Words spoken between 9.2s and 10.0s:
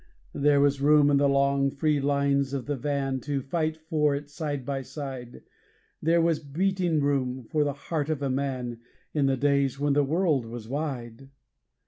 the days when